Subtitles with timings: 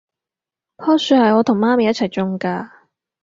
[0.77, 2.71] 樖樹係我同媽咪一齊種㗎